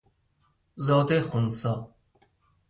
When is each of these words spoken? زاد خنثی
زاد 0.75 1.21
خنثی 1.21 1.73